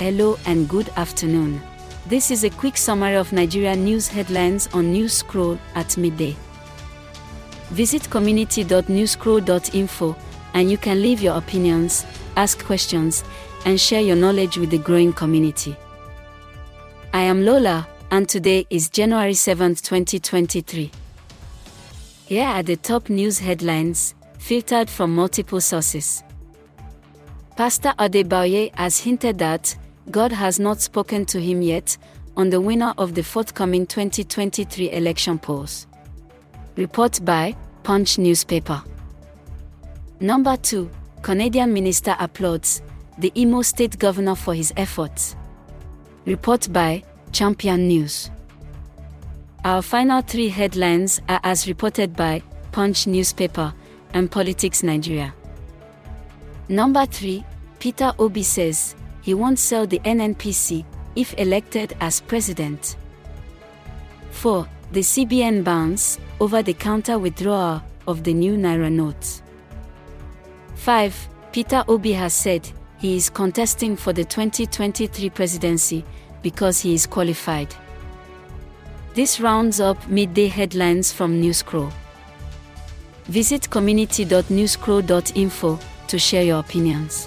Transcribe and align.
Hello 0.00 0.38
and 0.46 0.68
good 0.68 0.90
afternoon. 0.90 1.60
This 2.06 2.30
is 2.30 2.44
a 2.44 2.50
quick 2.50 2.76
summary 2.76 3.16
of 3.16 3.32
Nigeria 3.32 3.74
news 3.74 4.06
headlines 4.06 4.68
on 4.72 4.92
News 4.92 5.12
Scroll 5.12 5.58
at 5.74 5.96
midday. 5.96 6.36
Visit 7.70 8.08
community.newscroll.info 8.08 10.16
and 10.54 10.70
you 10.70 10.78
can 10.78 11.02
leave 11.02 11.20
your 11.20 11.36
opinions, 11.36 12.06
ask 12.36 12.64
questions, 12.64 13.24
and 13.64 13.80
share 13.80 14.00
your 14.00 14.14
knowledge 14.14 14.56
with 14.56 14.70
the 14.70 14.78
growing 14.78 15.12
community. 15.12 15.74
I 17.12 17.22
am 17.22 17.44
Lola, 17.44 17.88
and 18.12 18.28
today 18.28 18.68
is 18.70 18.88
January 18.88 19.34
7, 19.34 19.74
2023. 19.74 20.92
Here 22.26 22.46
are 22.46 22.62
the 22.62 22.76
top 22.76 23.10
news 23.10 23.40
headlines, 23.40 24.14
filtered 24.38 24.88
from 24.88 25.12
multiple 25.12 25.60
sources. 25.60 26.22
Pastor 27.56 27.92
Adeboye 27.98 28.72
has 28.76 29.00
hinted 29.00 29.38
that 29.38 29.74
God 30.10 30.32
has 30.32 30.58
not 30.58 30.80
spoken 30.80 31.26
to 31.26 31.40
him 31.40 31.60
yet 31.60 31.96
on 32.36 32.50
the 32.50 32.60
winner 32.60 32.94
of 32.96 33.14
the 33.14 33.22
forthcoming 33.22 33.86
2023 33.86 34.92
election 34.92 35.38
polls. 35.38 35.86
Report 36.76 37.18
by 37.24 37.56
Punch 37.82 38.18
newspaper. 38.18 38.82
Number 40.20 40.56
2. 40.56 40.90
Canadian 41.22 41.72
minister 41.72 42.16
applauds 42.18 42.80
the 43.18 43.32
Imo 43.36 43.62
state 43.62 43.98
governor 43.98 44.34
for 44.34 44.54
his 44.54 44.72
efforts. 44.76 45.36
Report 46.24 46.72
by 46.72 47.02
Champion 47.32 47.88
News. 47.88 48.30
Our 49.64 49.82
final 49.82 50.22
three 50.22 50.48
headlines 50.48 51.20
are 51.28 51.40
as 51.42 51.66
reported 51.66 52.14
by 52.14 52.42
Punch 52.72 53.06
newspaper 53.06 53.74
and 54.14 54.30
Politics 54.30 54.82
Nigeria. 54.82 55.34
Number 56.68 57.04
3. 57.04 57.44
Peter 57.78 58.12
Obi 58.18 58.42
says 58.42 58.94
he 59.22 59.34
won't 59.34 59.58
sell 59.58 59.86
the 59.86 59.98
NNPC 60.00 60.84
if 61.16 61.34
elected 61.38 61.96
as 62.00 62.20
president. 62.20 62.96
4. 64.30 64.68
The 64.92 65.00
CBN 65.00 65.64
bans 65.64 66.18
over 66.40 66.62
the 66.62 66.74
counter 66.74 67.18
withdrawal 67.18 67.82
of 68.06 68.24
the 68.24 68.32
new 68.32 68.56
Naira 68.56 68.90
notes. 68.90 69.42
5. 70.76 71.28
Peter 71.52 71.84
Obi 71.88 72.12
has 72.12 72.32
said 72.32 72.70
he 72.98 73.16
is 73.16 73.28
contesting 73.30 73.96
for 73.96 74.12
the 74.12 74.24
2023 74.24 75.30
presidency 75.30 76.04
because 76.42 76.80
he 76.80 76.94
is 76.94 77.06
qualified. 77.06 77.74
This 79.14 79.40
rounds 79.40 79.80
up 79.80 80.08
midday 80.08 80.46
headlines 80.46 81.12
from 81.12 81.40
Newscroll. 81.40 81.90
Visit 83.24 83.68
community.newscroll.info 83.70 85.78
to 86.06 86.18
share 86.18 86.44
your 86.44 86.60
opinions. 86.60 87.26